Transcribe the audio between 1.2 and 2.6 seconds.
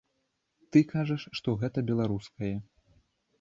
што гэта беларускае.